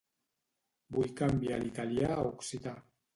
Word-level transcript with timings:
Vull 0.95 1.11
canviar 1.19 1.59
l'italià 1.65 2.09
a 2.15 2.25
occità. 2.31 2.75